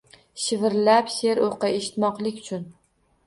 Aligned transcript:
Shivirlab 0.43 1.11
she’r 1.17 1.41
o’qi, 1.49 1.71
eshitmoqlik-chun 1.81 2.65